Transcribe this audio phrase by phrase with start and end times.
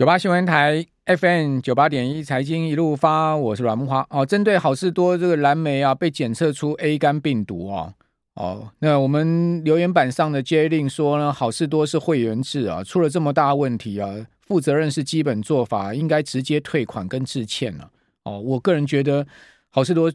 [0.00, 4.24] 九八新闻台 FM 九八点一财经一路发，我是阮木花哦。
[4.24, 7.92] 针对好事多这个蓝莓啊，被检测出 A 肝病毒哦
[8.32, 14.08] 哦，那我们留言板上的 J 令说呢，好事多是会员制啊，出了这么大问题啊，
[14.40, 17.90] 负责任是基本做法，应该直接退款跟致歉了
[18.24, 18.40] 哦。
[18.40, 19.26] 我个人觉得
[19.68, 20.10] 好事多，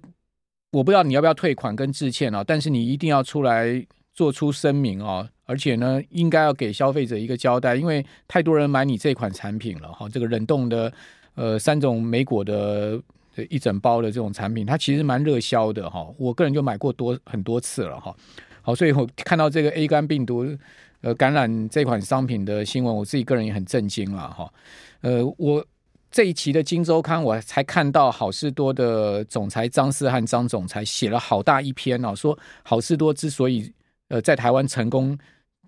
[0.71, 5.29] 我不知道你要不要退款跟致歉啊，但是你一定要出来做出声明啊。
[5.45, 10.09] 而且呢，应该要给消费者一个交代，因为太多人买你这款产品了哈。
[10.09, 10.91] 这个冷冻的
[11.35, 12.99] 呃三种莓果的
[13.49, 16.07] 一整包的这种产品，它其实蛮热销的哈。
[16.17, 18.15] 我个人就买过多很多次了哈。
[18.63, 20.47] 好，所以我看到这个 A 肝病毒
[21.01, 24.51] 呃感染这款商品的新闻，我自己个人也很震惊了哈。
[25.01, 25.63] 呃，我
[26.09, 33.71] 这一期的《金周刊》我才看到好事多的总裁张思翰张总裁写了好大一篇哦，说好事多之所以
[34.07, 35.15] 呃在台湾成功。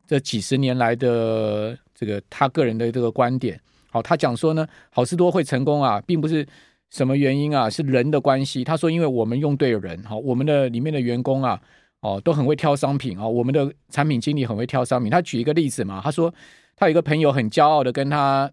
[0.08, 3.60] 这几十年来的这个他个人的这个观点，
[3.92, 6.48] 好，他讲说呢，好事多会成功啊，并不是
[6.90, 8.64] 什么原因啊，是人的关系。
[8.64, 11.62] 他说，因为我们用对了人，好，我们的里面的员工啊，
[12.00, 15.12] 哦，都很会挑商品啊，我们的产品经理很会挑商品。
[15.12, 16.34] 他举一个例子嘛，他说
[16.78, 18.50] 他有一个朋友很骄傲的跟他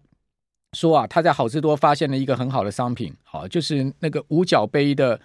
[0.73, 5.17] 说啊，他在好事多发现了一个很好的商品，好，就是那个五角杯的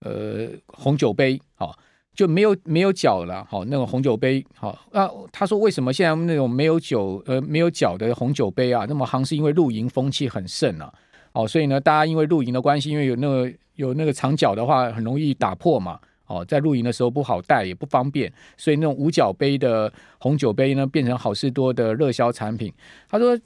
[0.00, 1.74] 呃红酒杯，好。
[2.14, 9.24] 就没有没有脚了，好，那种红酒杯，好，那他说为什么现在那种没有酒呃没有脚的红酒杯啊那么夯？
[9.24, 10.92] 是因为露营风气很盛啊，
[11.32, 22.70] 哦，所以呢，大家因为露营的关系，因为有那个有那个长角的话，很容易打破嘛，哦，在露营的时候不好带也不方便，所以那种五角杯的红酒杯呢，变成好事多的热销产品。
[23.08, 23.38] 他说，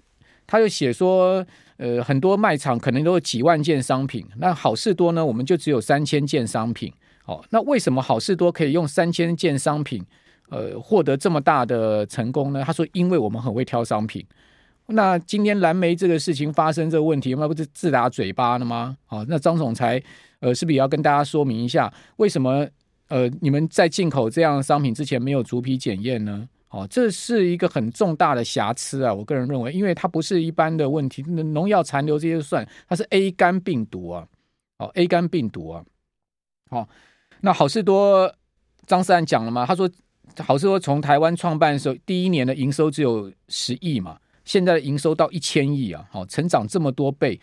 [0.47, 6.93] 他就写说，呃，很多卖场可能都有几万件商品，那好事多呢，我们就只有三千件商品。
[7.27, 10.05] 哦，那为什么好事多可以用三千件商品，
[10.51, 12.63] 呃，获得这么大的成功呢？
[12.65, 14.25] 他说，因为我们很会挑商品。
[14.89, 18.95] 那今天蓝莓这个事情发生这个问题，那不是自打嘴巴了吗？
[19.09, 20.03] 哦，那张总裁，
[20.41, 22.69] 呃，是不是也要跟大家说明一下，为什么
[23.09, 26.47] 呃你们在进口这样的商品之前没有逐批检验呢？
[26.69, 29.15] 哦，这是一个很重大的瑕疵啊！
[29.15, 34.27] 我个人认为，因为它不是一般的问题，农药残留这些算，它是 A 肝病毒啊，
[34.79, 35.83] 哦，A 肝病毒啊，
[36.69, 36.89] 好、哦。
[37.45, 38.35] 那好事多
[38.87, 39.67] 张思安讲了嘛？
[39.67, 39.89] 他说
[40.39, 44.17] 好事多从台湾创办的时候，第一年的营收只有十亿嘛，
[44.47, 47.39] 现在营收到一千亿啊，好，成长这么多倍，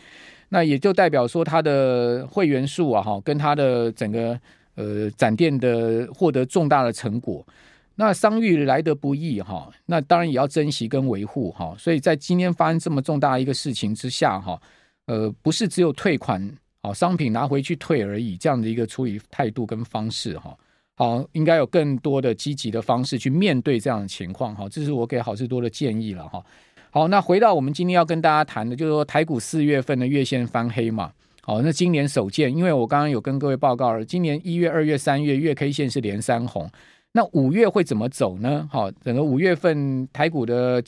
[0.49, 4.39] 那也就代表说他的会员数啊，哈，跟他的整个
[4.73, 7.45] 呃展店的获得重大的成果。
[7.93, 11.75] 那商誉来得不易哈，那当然也要珍惜跟维护哈。
[11.77, 14.59] 所以在今天发生这么重大一个事情之下哈，
[15.05, 16.51] 呃，不是只有退款。
[16.83, 20.57] 好，商品拿回去退而已，这样的一个处理态度跟方式，哈，
[20.95, 26.43] 好，应该有更多的积极的方式去面对这样的情况，哈，这是我给好事多的建议了，哈。
[26.89, 36.67] 好，那回到我们今天要跟大家谈的，就是说台股四月份的月线翻黑嘛，好，那今年首见，因为我刚刚有跟各位报告了，今年一月、二月、三月月 K 线是连三红，
[37.11, 38.67] 那五月会怎么走呢？
[38.71, 40.83] 好，整个五月份台股的。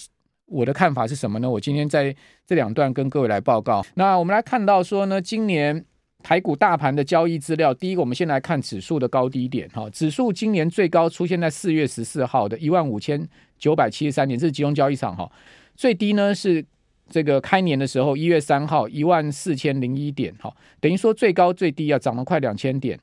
[0.45, 1.49] 我的看法是什么呢？
[1.49, 2.15] 我今天在
[2.45, 3.83] 这两段跟各位来报告。
[3.95, 5.83] 那我们来看到说呢，今年
[6.21, 9.67] 台股大盘的交易资料，第一个我们先来看指数的高低点。
[9.69, 13.27] 哈，指数今年最高出现在四月十四号的一万五千
[13.57, 15.31] 九百七十三点，这是集中交易场哈。
[15.75, 16.63] 最低呢是
[17.09, 22.99] 这个开年的时候一月三号一万四千零一点，哈，等于说最高最低啊涨了快两千点。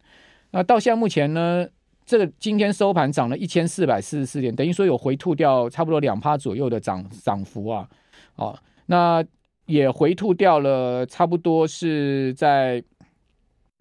[0.52, 1.66] 那到现在目前呢？
[2.10, 7.88] 这个今天收盘涨了一千四百四十四点，等于说有回吐掉差不多两趴左右的涨涨幅啊，
[8.34, 9.24] 哦，那
[9.66, 12.82] 也回吐掉了差不多是在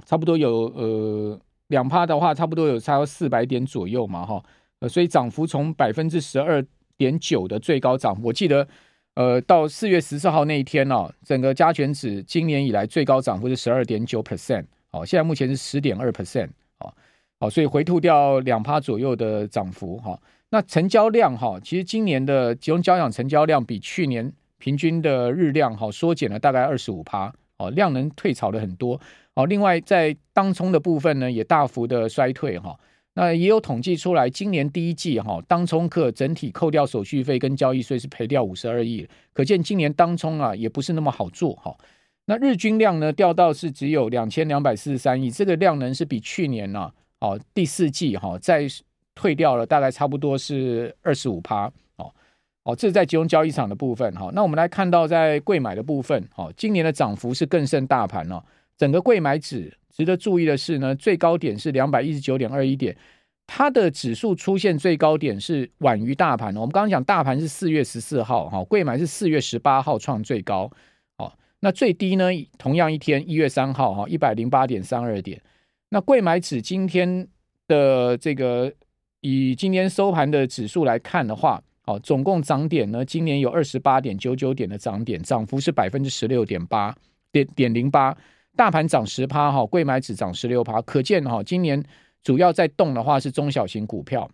[0.06, 4.44] 差不多有呃两趴的话，差不多有差四百点左右嘛，哈，
[4.82, 6.64] 呃，所以涨幅从百分之十二
[6.98, 8.68] 点九的最高涨幅，我记得
[9.16, 16.50] 呃到四月十四号那一天哦，整个加权指今年以来最高涨幅是十二点九 percent，哦，现在目前是十点二 percent，
[17.40, 20.20] 好，所以回吐掉两趴左右的涨幅哈。
[20.50, 29.00] 那成交量哈，其实今年的集中交易成交量比去年平均的日量哈缩减了大概二十五趴哦，量能退潮了很多
[29.36, 29.46] 哦。
[29.46, 32.78] 另外在当冲的部分呢，也大幅的衰退哈。
[33.14, 41.74] 那也有统计出来，今年第一季哈当冲客整体扣掉手续费跟交易税是赔掉五十二亿，可见今年当冲啊也不是那么好做哈。
[42.26, 46.92] 那日均量呢掉到是只有两千两百四十三亿，这个量能是比去年呢。
[47.20, 48.66] 哦，第四季哈、哦，再
[49.16, 51.66] 退掉了大概差不多是二十五趴
[51.98, 52.10] 哦
[52.64, 58.42] 哦，这是在集中交易场的部分哈、那我们来看到在柜买的部分，哦，今年的涨幅是更胜大盘哦。
[58.78, 62.96] 整个柜买指值得注意的是呢，最高点是两百一十九点二一点，
[63.46, 66.56] 它的指数出现最高点是晚于大盘。
[66.56, 70.72] 我们刚刚讲大盘是四月十四号哈，柜买是四月十八号创最高。
[71.18, 75.42] 哦，那最低呢，同样一天一月三号哈，一百零八点三二点。
[75.90, 77.28] 那贵买指今天
[77.68, 78.72] 的这个
[79.22, 86.96] 以今天收盘的指数来看的话，哦，总共涨点呢，今年有二十八点九九点的涨点，涨幅是百分之十六点八
[87.32, 88.16] 点点零八。
[88.56, 91.82] 大盘涨十趴哈，贵买指涨十六趴，可见哈，今年
[92.22, 94.30] 主要在动的话是中小型股票，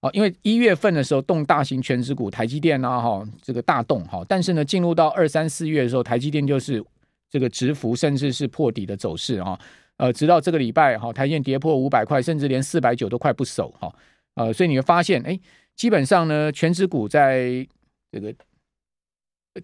[0.00, 6.82] 哦，因为一月份的时候动大型全值股，台积电啊哈，这个大动哈，但是呢，进入到二三四月的时候，台积电就是
[7.28, 9.58] 这个直幅甚至是破底的走势啊，
[10.00, 13.94] 呃，直到这个礼拜哈，台积跌破五百块，甚至连四百九都快不守哈，
[14.34, 15.38] 呃，所以你会发现，哎，
[15.76, 17.66] 基本上呢，全指股在
[18.10, 18.34] 这个。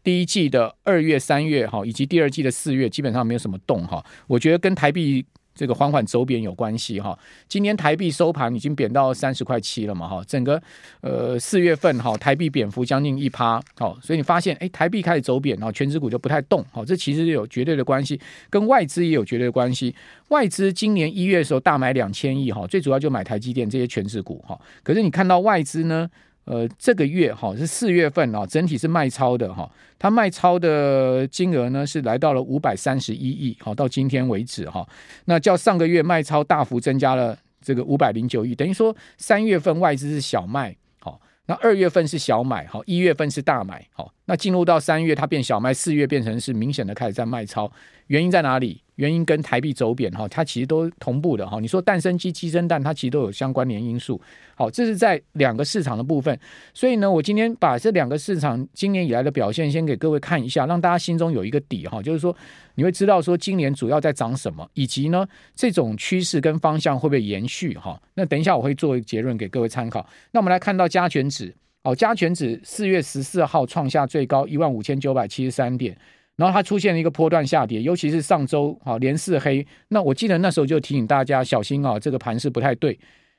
[0.02, 4.04] 第一季的二月、三月哈，以及第二季的四月，基本上没有什么动哈。
[4.26, 5.24] 我觉得跟台币
[5.56, 7.18] 这个缓缓走贬有关系哈。
[7.48, 10.22] 今年台币收盘已经贬到三十块七了嘛哈。
[10.28, 10.62] 整个
[11.00, 18.20] 呃四月份哈，台币贬幅将近一趴，好，所以你发现哎，台币开始走贬，然后权值股就不太动，好，这其实有绝对的关系，
[18.50, 19.94] 跟外资也有绝对的关系。
[20.28, 24.56] 外资今年一月的时候大买两千亿哈，最主要就买台积电这些权值股哈。
[24.82, 26.08] 可是你看到外资呢？
[26.46, 34.88] 呃，这个月哈是四月份啊，整体是卖超的哈，它卖超的金额呢是来到了五百三十一亿，好，到今天为止哈，
[35.24, 47.68] 那较上个月卖超大幅增加了这个五百零九亿，等于说三月份外资是小卖，好，那二月份是小买，好，一月份是大买，好，那进入到三月它变小卖，四月变成是明显的开始在卖超，
[48.06, 48.80] 原因在哪里？
[48.96, 51.60] 原因跟台币走贬哈，它其实都同步的哈。
[51.60, 54.20] 你说蛋生鸡，鸡生蛋，它其实都有相关联因素。
[54.54, 56.38] 好，这是在两个市场的部分。
[56.74, 62.02] 所以呢，我今天把这两个市场今年以来的表现先给各位看一下，让大家心中有一个底哈。
[62.02, 62.34] 就是说，
[62.74, 68.00] 你会知道说今年主要在涨什么，以及呢这种趋势跟方向会不会延续哈。
[68.14, 70.08] 那等一下我会做一个结论给各位参考。
[70.32, 75.94] 那我们来看到加权指，哦，加权指四月十四号创下最高一万五千九百七十三点。
[76.36, 79.66] 然后它出现了一个波段下跌，尤其是上周啊连四黑。
[79.88, 82.98] 那我记得那时候就提醒大家小心啊，这个盘势不太对。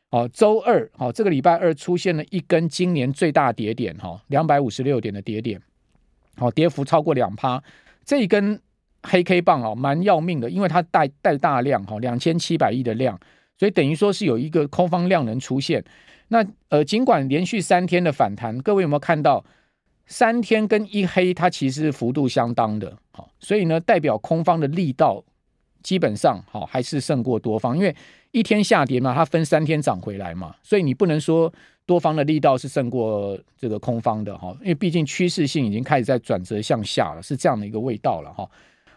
[0.10, 5.62] 哦，周二哦，这个礼拜二出现了一根今年最大跌点哈，两百五十六点的跌点，
[6.38, 7.62] 好，跌幅超过两趴。
[8.06, 8.60] 这一根
[9.04, 13.20] 黑 K 棒啊，蛮要命的，因为它带带大量哈，两千七百亿的量，
[13.60, 15.84] 所以等于说是有一个空方量能出现。
[16.30, 19.46] 那呃，尽管连续三天的反弹，各位有没有看到？
[20.08, 25.22] 三天跟一黑，它其实幅度相当的，好，所以呢，代表空方的力道
[25.84, 27.94] 基本上好还是胜过多方，因为
[28.32, 31.54] 一天下跌嘛，它分三天涨回来嘛，所以你不能说
[31.86, 38.50] 多方的力道是胜过这个空方的哈，因为毕竟趋势性已经开始在转折向下了，是这样的一个味道了哈。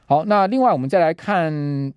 [0.06, 1.92] 好，那另外我们再来看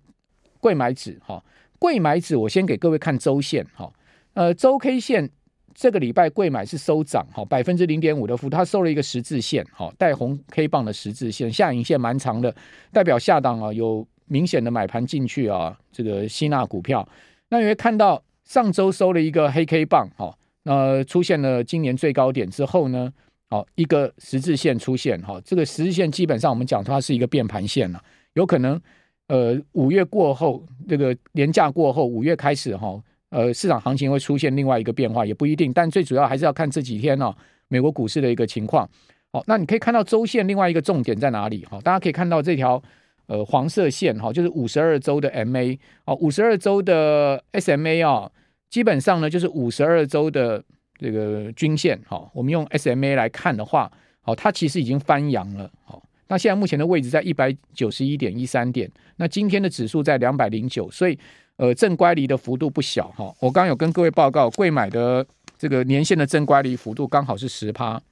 [0.58, 1.40] 柜买指哈，
[1.78, 3.92] 柜买指我先给各位看周线哈，
[4.32, 5.30] 呃，周 K 线。
[5.74, 12.54] 这个礼拜贵买是收涨，哈，百分之零点五的幅，它收了一个十字线，哈，带红 K 棒的十字线，下影线蛮长的，
[12.92, 17.06] 代表下档啊有明显的买盘进去啊，这个吸纳股票。
[17.50, 20.32] 那你会看到上周收了一个黑 K 棒，哈，
[20.62, 23.12] 那出现了今年最高点之后呢，
[23.50, 28.00] 好一个十字线出现，哈，这个十字线基本上我们讲它是一个变盘线了，
[28.34, 28.80] 有可能
[29.26, 33.02] 呃五月过后，这个年假过后，五月开始哈。
[33.34, 37.34] 呃，市场行情会出现另外一个变化，也不一定，但最主要还是要看这几天哦，
[37.66, 38.88] 美国股市的一个情况。
[39.32, 41.64] 好，那你可以看到周线另外一个重点在哪里？
[41.64, 42.80] 哈，大家可以看到这条
[43.26, 48.30] 呃黄色线哈，就是五十二周的 MA 哦，五十二周的 SMA 啊，
[48.70, 50.62] 基本上呢就是五十二周的
[50.96, 52.00] 这个均线。
[52.06, 55.68] 哈，我们用 SMA 来看的话，好，它其实已经翻阳了。
[55.84, 61.18] 好，那现在目前的位置在一百九十一点一三点，那今天的指数在两百零九，所以。
[61.56, 65.24] 呃，正乖离的幅度不小哈，我刚刚有跟各位报告，贵买的
[65.56, 68.02] 这个年线的正乖离幅度刚好是十趴，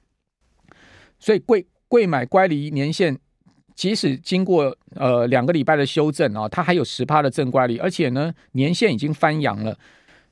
[1.19, 3.19] 所以贵贵买乖离年线，
[3.75, 9.77] 即使经过呃两个礼拜的修正啊，它还有十趴的正乖离，而且呢年线已经翻阳了，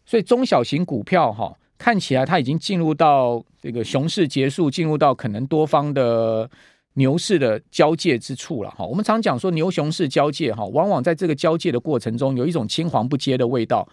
[0.05, 6.49] 所以中小型股票哈，看起来它已经进入到这个熊市结束，进入到可能多方的。
[6.95, 13.87] 牛市的交界之处了哈，我们常讲说牛熊市交界哈，往往在这个交界的过程中，有一种青黄不接的味道，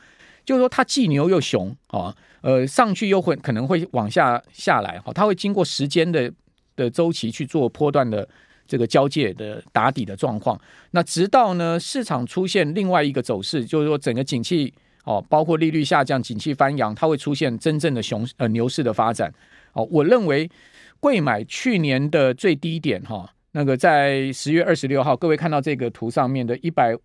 [0.45, 6.29] 就是说它既牛又熊啊，呃，上去又会可能会往下下来哈，它会经过时间的
[6.75, 8.29] 的周期去做波段的
[8.67, 14.75] 这个交界的打底的状况，那直到呢市场出现另外一个走势，就是说整个景气
[15.05, 19.33] 哦，包括利率下降、景气翻扬，它会出现真正的熊呃牛市的发展
[19.73, 20.51] 哦，我认为。
[21.01, 26.97] 柜买去年的最低点哈，那个在十月二十六号，各位看到这个图上面的一百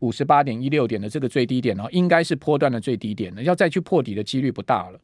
[0.00, 5.00] 五十八点一六点的这个最低点哦，应该是波段的最低点了，要再去破底的几率不大了。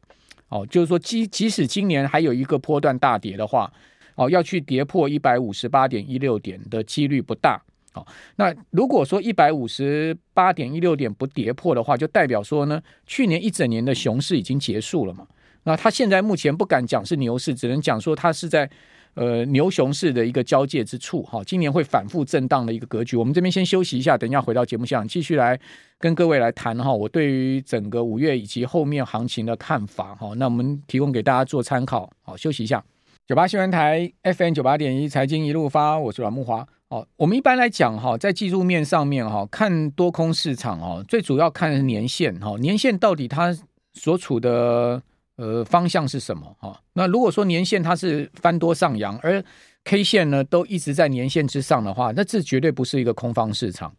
[0.49, 3.71] 哦，就是说即即使今年还有一个波段大跌的话，
[4.13, 7.59] 哦，要去跌破一百五十八点一六点的几率不大。
[7.91, 15.25] 好，那如果说一百五十八点一六点不跌破的话，就代表说呢，去年一整年的熊市已经结束了嘛。
[15.65, 18.69] 那他现在目前不敢讲是牛市，只能讲说它是在
[19.15, 21.23] 呃牛熊市的一个交界之处。
[21.23, 23.17] 哈，今年会反复震荡的一个格局。
[23.17, 25.59] 我们这边先休息一下，等一下回到节目现场继续来
[25.99, 30.33] 跟各位来谈哈，我对于整个五月以及后面行情的看法哈。
[30.37, 32.09] 那我们提供给大家做参考。
[32.21, 32.83] 好，休息一下。
[33.25, 36.63] 九八新闻台 FM 九八点一财经一路发，我是阮木华。
[36.89, 43.57] 哦，我们一般来讲哈，在技术面上面哈，看多空市场哦，最主要看的是年线哈，年线到底它
[43.93, 45.01] 所处的
[45.37, 46.81] 呃方向是什么哈？
[46.93, 49.43] 那如果说年线它是翻多上扬，而
[49.83, 53.93] K 线呢都一直在年线之上的话，那这绝对不是一个空方市场。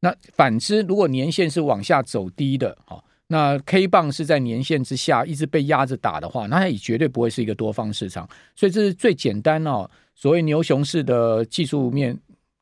[0.00, 3.02] 那反之，如果年线是往下走低的哈。
[3.26, 8.28] 那 K 棒是在年线之下一直被压着打的话，那它也绝对不会是一个多方市场。
[8.54, 12.16] 所以这是最简单哦，所谓牛熊市的技术面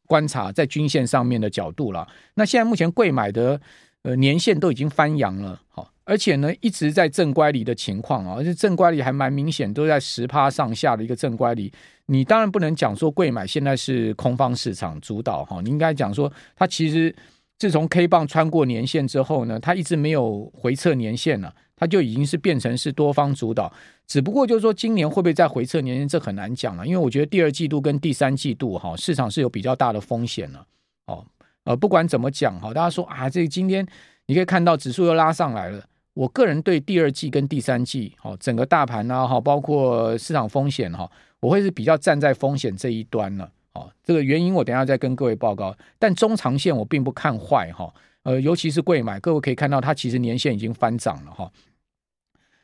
[0.07, 2.07] 观察，在均线上面的角度了。
[2.35, 3.61] 那现在目前贵买的
[4.03, 11.73] 呃年线都已经翻阳了，好，而且呢一直在正乖离的情况啊，而且正乖离还蛮明显，都在十趴上下的一个正乖离。
[12.07, 17.15] 你当然不能讲说贵买现在是空方市场主导哈，你应该讲说它其实。
[17.59, 23.73] 自从 K 棒穿过年线之后呢，它一直没有回撤年线了，它就已经是变成是多方主导。
[24.05, 26.85] 只不过就是说，今年会不会再回撤年线，这很难讲了。
[26.85, 30.67] 因为我觉得第二季度跟第三季度哈，市场是有比较大的风险了。
[31.07, 31.25] 哦，
[31.63, 33.87] 呃，不管怎么讲哈，大家说啊，这今天
[34.27, 35.85] 你可以看到指数又拉上来了。
[36.15, 43.51] 我个人对第二季跟第三季，哈，整个大盘啊，哈，包括市场风险哈，我会是比较站在风险这一端了。
[43.73, 45.75] 哦，这个原因我等下再跟各位报告。
[45.99, 47.93] 但中长线我并不看坏哈，
[48.25, 51.51] 呃，尤其是贵买，各位可以看到它其实年线已经翻涨了哈。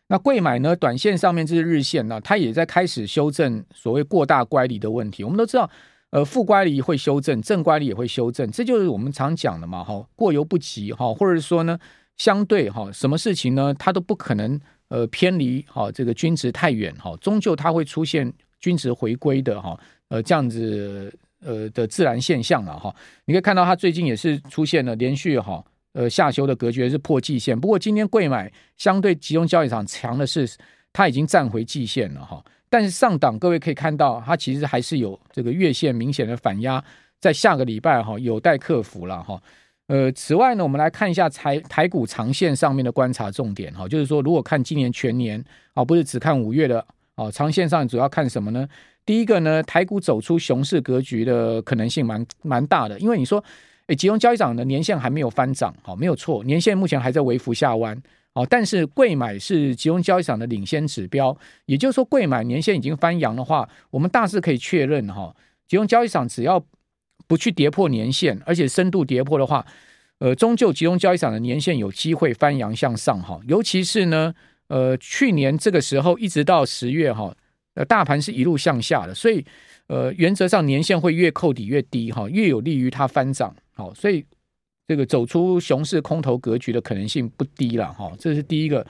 [0.08, 5.24] 那贵买呢，短线上面这是日线呢，它也在开始修正所谓过大乖离的问题。
[5.24, 5.70] 我们都知道，
[6.10, 10.06] 呃，负乖离会修正，正乖离也会修正，这就是我们常讲的嘛哈。
[10.14, 11.78] 过犹不及哈，或者说呢，
[12.18, 19.78] 相对哈，什么事情呢，它都不可能呃偏离哈这个均值太远哈，终究它会出现均值回归的哈。
[20.08, 22.94] 呃，这样子呃的自然现象了哈，
[23.26, 27.58] 你可以看到它最近也是出现了连续哈呃下修的格局，是破季线。
[27.58, 30.48] 不过今天贵买相对集中交易场强的是，
[30.92, 32.42] 它已经站回季线了哈。
[32.70, 36.82] 但是上档各位可以看到，它其实还是有这个月线明显的反压，
[37.20, 39.40] 在下个礼拜哈有待克服了哈。
[39.88, 45.42] 呃，此外呢，我们来看一下台台股长线上面的观察重点哈，就是说如果看今年全年
[45.72, 48.68] 啊，不是只看五月的啊，长线上主要看什么呢？
[49.06, 53.42] 第一个呢，台股走出熊市格局的可能性蛮蛮大的，因为你说，
[53.86, 57.98] 诶，集中交易场的年线还没有翻涨，好，没有错，年线目前还在微幅下弯，
[58.34, 65.34] 哦，但是贵买是集中交易场的领先指标，也就是说，贵买年线已经翻阳的话，我们大致可以确认哈，
[65.66, 66.62] 集中交易场只要
[67.28, 69.64] 不去跌破年线，而且深度跌破的话，
[70.18, 74.34] 呃，终究集中交易场的年线有机会翻阳向上哈，尤其是呢，
[74.66, 77.32] 呃，去年这个时候一直到十月哈。
[77.74, 79.44] 呃，大盘是一路向下的，所以
[79.86, 83.54] 呃，原则上年线会越扣底越低哈，越有利于它翻涨。
[83.72, 84.24] 好，所以
[84.88, 88.10] 这个走出熊市空头格局的可能性不低了哈。
[88.18, 88.84] 这是第一个，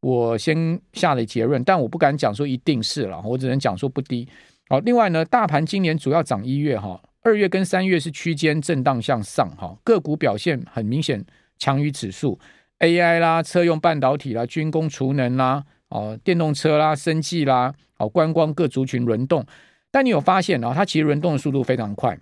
[0.00, 4.26] 我先下的结论，但我不敢讲说一定是了，我只能讲说不低。
[4.68, 11.24] 好，另外呢，大盘今年主要涨一月哈，二月跟三月是区间震荡向上哈，个股表现很明显
[11.58, 12.38] 强于指数
[12.80, 15.64] ，AI 啦、车用半导体啦、军工、储能啦。
[15.88, 19.44] 哦，电动车啦、生技啦、哦，观光各族群轮动，
[19.90, 22.18] 但你有发现啊，它其实轮动的速度非常快，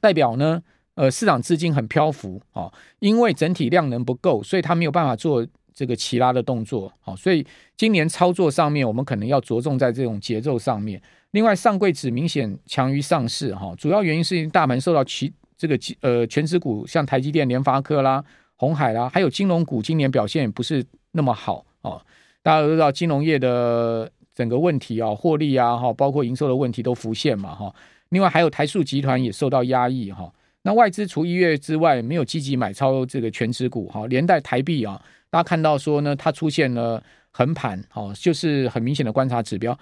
[0.00, 0.62] 代表呢，
[0.94, 5.46] 呃，市场资金很漂浮哦，因为整体量能不够，所以它没有办法做
[5.78, 11.00] 这个齐拉的动作，好，所以今年操作上面，我们可能要着重在这种节奏上面。
[11.30, 18.24] 另外，上柜指明显强于上市哈，主要原因是因为大盘受到其这个呃权值股，像台积电、联发科啦、
[18.56, 22.02] 鸿海啦，还有金融股今年表现不是那么好哦。
[22.42, 27.72] 大家都知道金融业的整个问题啊，获利啊，哈，包括营收的问题都浮现嘛，哈。
[28.08, 30.28] 另外还有台塑集团也受到压抑，哈。
[30.68, 39.72] 那外资除一月之外没有积极买超这个权值股，哈，连带台币啊，大家看到说呢，它出现了横盘，哦，就是很明显的观察指标。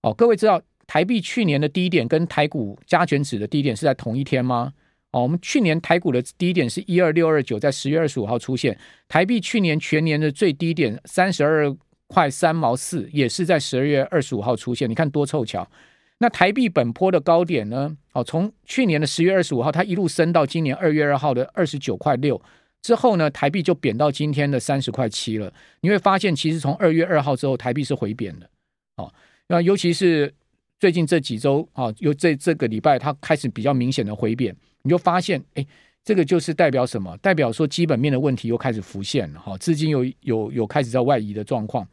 [0.00, 4.72] 哦，各位知道台币去年的低点跟台股加权指的低点是在同一天吗？
[5.10, 8.78] 哦，我们去年台股的低点是一二六二九，在十月二十五号出现，
[9.08, 11.76] 台币去年全年的最低点三十二。
[12.12, 14.90] 块三毛四，也是在十二月二十五号出现。
[14.90, 15.64] 你看多凑巧。
[16.22, 17.96] 那台币本波的高点呢？
[18.12, 22.40] 哦，从去年的十月二十五号，它一路升到今年二月二号的二十九块六
[22.82, 25.50] 之后呢，台币就贬到今天的三十块七了。
[25.80, 28.50] 你会发现，其实从二月二号之后，台币是回贬的。
[28.96, 29.10] 哦，
[29.48, 30.32] 那尤其是
[30.78, 35.66] 最近这几周啊，有这这个礼拜它开始比较明显的回贬，你就发现，哎，
[36.04, 37.16] 这个就是代表什么？
[37.22, 41.88] 代表说基本面的问题又开始浮现了哈，资金有有有开始在外移的状况。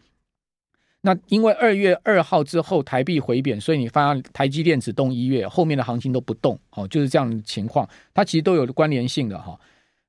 [1.02, 9.58] 那因为二月二号之后台币回贬，所以你发现台积电只动一月，后面的行情都不动，哦，就是这样的情况，它其实都有关联性的哈。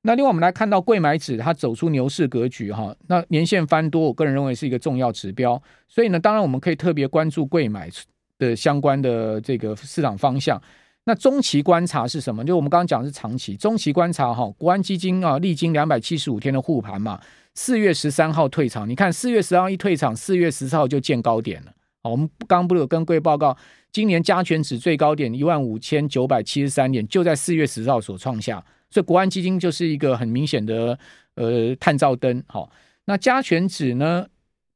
[0.01, 7.89] 那另外我们来看到柜买指，它走出牛市格局哈，那年线翻多，我个人认为是一个重要指标，所以呢，当然我们可以特别关注柜买
[8.37, 10.61] 的相关的这个市场方向。
[11.09, 12.45] 那中期观察是什么？
[12.45, 17.19] 就我们刚刚讲的是长期，中期观察哈，国安基金啊，历经两百七十五天的护盘嘛。
[17.55, 21.73] 四月十三号退场，你看四月十号一退场，四月十四号就见高点了。
[22.03, 23.57] 好，我们刚不是有跟各位报告，
[23.91, 28.63] 今年加权指最高点一万五千九百七十三点，就在四月十四号所创下。
[28.91, 30.95] 所以国安基金就是一个很明显的
[31.33, 32.43] 呃探照灯。
[32.45, 32.69] 好，
[33.05, 34.27] 那加权指呢，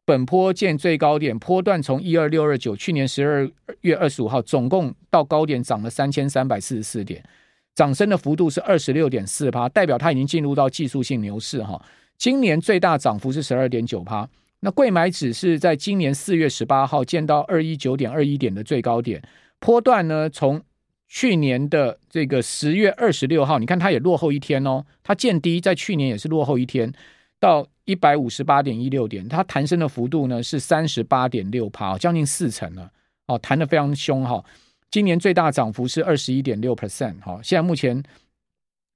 [0.06, 3.50] 本波见最高点，波段从一二六二九，去年十二
[3.82, 7.24] 月二十五号总共到高点涨了三千三百四十四点，
[7.74, 11.82] 涨升的幅度是二十六点四趴，代表它已经进入到技术性牛市哈。
[12.18, 14.28] 今年最大涨幅是十二点九趴，
[14.60, 19.22] 那柜买指是在今年四月十八号见到二一九点二一点的最高点，
[19.60, 20.62] 波段呢，从
[21.08, 26.92] 去年的这个十月二十六号，你看它也落后一天哦，它见低在去年也是落后一天，
[27.40, 32.92] 到一百五十八点一六点，它弹升的幅度呢是三十八点六趴，将近四成了
[33.28, 34.44] 哦，弹得非常凶哈。
[34.92, 38.04] 今年最大涨幅是二十一点六 percent 哈，现在目前。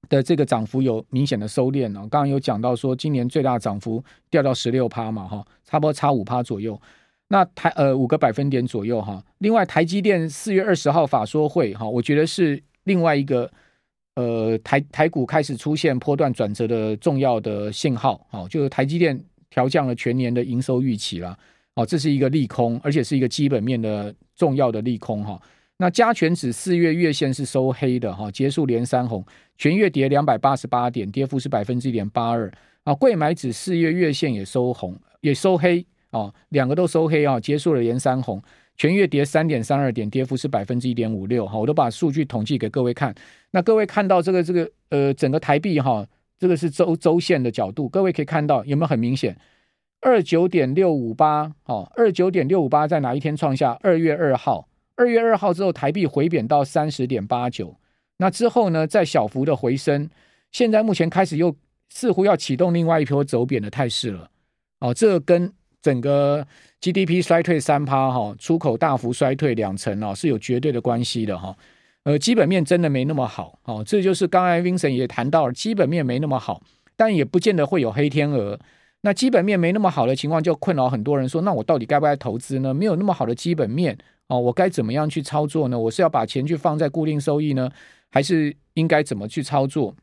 [0.08, 6.80] 的这个涨幅有明显的收敛了，刚刚有讲到说今年最大涨幅掉到十六趴嘛，哈，差不多差五趴左右。
[7.26, 9.22] 那台呃五个百分点左右哈。
[9.38, 13.50] 另外台积电四月二十号法说会哈，我觉得是另外一个
[14.18, 19.16] 呃台台股开始出现波段转折的重要的信号，哦，就是台积电
[19.48, 21.38] 调降了全年的营收预期了，
[21.76, 25.40] 哦，这是一个利空，而且是一个基本面的重要的利空哈。
[25.76, 29.24] 那加权指四月月线是收黑的哈，结束连三红，
[29.56, 32.92] 全月跌两百八十八点，跌幅是百分之一点八二啊。
[32.92, 38.42] 柜买指四月月线也收红，也收黑啊，两个都收黑啊，结束了连三红，
[38.78, 41.58] 全月跌三点三二点，跌幅是百分之一点五六哈。
[41.58, 43.14] 我都把数据统计给各位看，
[43.50, 46.06] 那各位看到这个这个呃整个台币哈，
[46.38, 49.36] 这个是周周线的角度，各位可以看到有没有很明显？
[50.00, 53.76] 二九点六五八哦，二九点六五八在哪一天创下？
[53.82, 54.68] 二月二号。
[54.94, 57.76] 二月二号之后，台币回贬到三十点八九，
[58.16, 60.10] 那之后呢，再小幅的回升，
[60.50, 61.54] 现在目前开始又
[61.88, 64.28] 似乎要启动另外一波走贬的态势了。
[64.80, 66.46] 哦，这跟整个
[66.80, 71.56] GDP 衰退三趴哈，出口大幅衰退两成哦，是有绝对的关系的哈。
[72.04, 76.62] 呃，基本面真的没那么好哦，这就是刚才 Vincent 也谈到了，基本面没那么好，
[76.96, 78.58] 但也不见得会有黑天鹅。
[79.02, 82.74] 那基本面没那么好的情况，就困扰很多人说，那我到底该不该投资呢？
[82.74, 83.96] 没有那么好的基本面。
[84.26, 85.78] 哦，我该怎么样去操作呢？
[85.78, 87.70] 我是要把钱去放在固定收益呢，
[88.10, 89.94] 还是应该怎么去操作？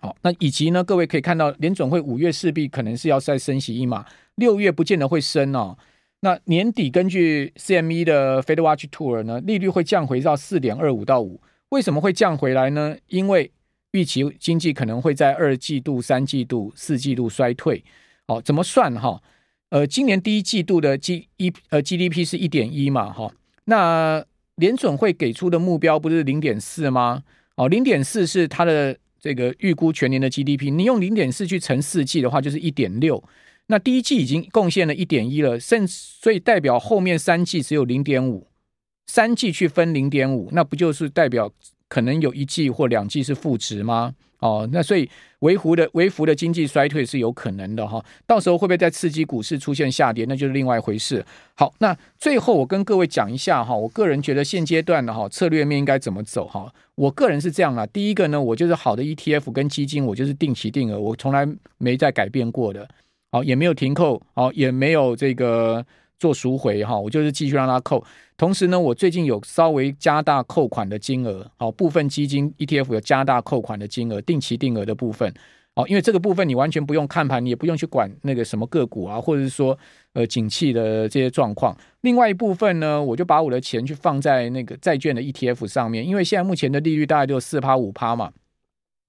[0.00, 4.04] 好，那以及呢，各位可以看到，联准会五月势必可能是要再升息一码，
[4.36, 5.76] 六月不见得会升哦。
[6.20, 11.40] 那年底根据 CME 的 Fed Watch Tour 呢，利率会降回到四点二五到五。
[11.70, 12.96] 为什么会降回来呢？
[13.08, 13.50] 因为
[13.92, 17.84] 预期经济可能会在二季度、三季度、四季度衰退。
[18.26, 19.22] 哦，怎么算哈？
[19.70, 23.32] 呃，今年第一季度的 G 一呃 GDP 是一点一嘛，哈，
[23.64, 24.24] 那
[24.56, 27.22] 联准会给出的目标不是零点四吗？
[27.56, 33.22] 哦，零点四是它的这个预估全年的 GDP，你用零点四去乘四季的话，就是一点六。
[33.68, 38.46] 那第一季已经贡献了一点一了，甚至所以代表后面三季只有零点五，
[39.06, 41.52] 三季去分零点五，那不就是代表
[41.88, 44.14] 可能有一季或两季是负值吗？
[44.38, 51.24] 哦，那所以微幅的微幅的经济衰退是有可能的哈，到时候会不会再刺激股市出现下跌，那就是另外一回事。
[51.54, 56.70] 好，那最后我跟各位讲一下哈，我个人觉得现阶段的哈策略面应该怎么走哈。
[56.96, 61.48] 我个人是这样啦，第一个呢，我就是好的 ETF 跟基金，我就是定期定额，我从来
[61.78, 62.86] 没再改变过的，
[63.30, 65.84] 好，也没有停扣，好，也没有这个。
[66.18, 68.02] 做赎回哈，我就是继续让它扣。
[68.38, 75.30] 同时呢，我最近有稍微加大扣款的金额，好，部分基金 ETF 有加大扣款的金额，定期定额的部分，
[75.74, 79.78] 哦，因为这个部分你完全不用看盘，你也不用去管那个什么个股啊，或者是说
[80.14, 81.76] 呃景气的这些状况。
[82.00, 88.32] 另外一部分呢，我就把我的钱去放在那个债券的 ETF 上面，因为现在目前的利率大概就四趴五趴嘛，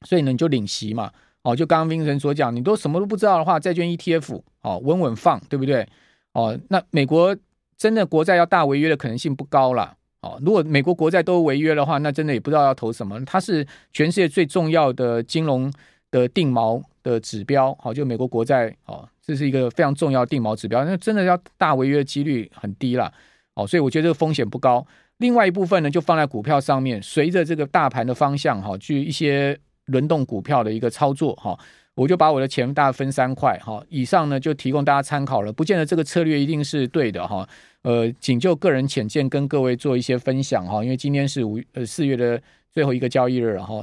[0.05, 1.09] 所以呢你就领息嘛，
[1.47, 5.87] 哦，就刚刚主持人所讲，你都什么都不知道的话，债券 ETF 哦稳稳放，对不对？
[6.33, 7.33] 哦，那美国
[7.77, 9.95] 真的国债要大违约的可能性不高了。
[10.19, 13.23] 哦，如果美国国债都违约的话，那真的也不知道要投什么。
[13.23, 15.71] 它是全世界最重要的金融
[16.11, 17.73] 的定锚的指标。
[17.79, 20.83] 好，就美国国债，哦，这是一个非常重要的定锚指标。
[20.83, 23.09] 那真的要大违约的几率很低了。
[23.53, 24.85] 哦，所以我觉得这个风险不高。
[25.19, 29.57] 另外一部分呢，就放在股票上面，随着这个大盘的方向哈，去一些
[29.87, 31.57] 轮动股票的一个操作哈。
[31.95, 37.49] 我就把我的钱大概分三块哈，以上呢就提供大家参考了，不见得这个策略一定是对的哈。
[37.81, 42.39] 呃，仅就个人浅见跟各位做一些分享哈，因为今天是五呃四月的
[42.71, 43.75] 最后一个交易日哈。